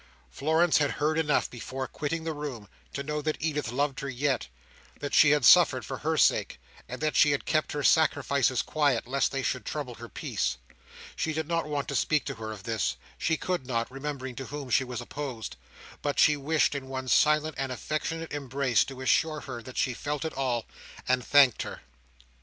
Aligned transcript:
Florence 0.31 0.79
had 0.79 0.93
heard 0.93 1.15
enough 1.19 1.47
before 1.47 1.87
quitting 1.87 2.23
the 2.23 2.33
room, 2.33 2.67
to 2.91 3.03
know 3.03 3.21
that 3.21 3.37
Edith 3.39 3.71
loved 3.71 3.99
her 3.99 4.09
yet; 4.09 4.47
that 4.99 5.13
she 5.13 5.29
had 5.29 5.45
suffered 5.45 5.85
for 5.85 5.99
her 5.99 6.17
sake; 6.17 6.59
and 6.89 6.99
that 7.01 7.15
she 7.15 7.29
had 7.33 7.45
kept 7.45 7.73
her 7.73 7.83
sacrifices 7.83 8.63
quiet, 8.63 9.05
lest 9.05 9.31
they 9.31 9.43
should 9.43 9.63
trouble 9.63 9.93
her 10.01 10.09
peace. 10.09 10.57
She 11.15 11.33
did 11.33 11.47
not 11.47 11.67
want 11.67 11.87
to 11.87 11.95
speak 11.95 12.25
to 12.25 12.33
her 12.41 12.51
of 12.51 12.63
this—she 12.63 13.37
could 13.37 13.67
not, 13.67 13.91
remembering 13.91 14.33
to 14.37 14.45
whom 14.45 14.71
she 14.71 14.83
was 14.83 15.01
opposed—but 15.01 16.17
she 16.17 16.35
wished, 16.35 16.73
in 16.73 16.87
one 16.89 17.07
silent 17.07 17.53
and 17.59 17.71
affectionate 17.71 18.31
embrace, 18.33 18.83
to 18.85 19.01
assure 19.01 19.41
her 19.41 19.61
that 19.61 19.77
she 19.77 19.93
felt 19.93 20.25
it 20.25 20.33
all, 20.33 20.65
and 21.07 21.23
thanked 21.23 21.61
her. 21.61 21.81